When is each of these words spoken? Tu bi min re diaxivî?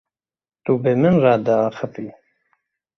Tu 0.63 0.71
bi 0.81 0.91
min 1.01 1.15
re 1.23 1.33
diaxivî? 1.45 2.09